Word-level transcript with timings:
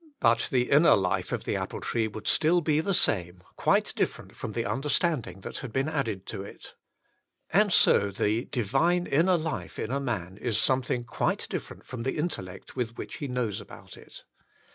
But 0.19 0.47
the 0.49 0.71
inner 0.71 0.95
life 0.95 1.31
of 1.31 1.43
the 1.43 1.55
apple 1.55 1.79
tree 1.79 2.07
would 2.07 2.27
still 2.27 2.61
be 2.61 2.79
the 2.81 2.95
same, 2.95 3.43
quite 3.55 3.93
different 3.95 4.35
from 4.35 4.53
the 4.53 4.65
understanding 4.65 5.41
that 5.41 5.59
had 5.59 5.71
been 5.71 5.87
added 5.87 6.25
to 6.25 6.41
it. 6.41 6.73
And 7.51 7.71
so 7.71 8.09
the 8.09 8.39
inner 8.39 8.49
divine 8.49 9.03
life 9.03 9.77
in 9.77 9.91
a 9.91 9.99
man 9.99 10.37
is 10.37 10.57
something 10.59 11.03
quite 11.03 11.45
different 11.51 11.85
from 11.85 12.01
the 12.01 12.17
intellect 12.17 12.75
with 12.75 12.97
which 12.97 13.17
he 13.17 13.27
knows 13.27 13.61
about 13.61 13.95
it. 13.95 14.23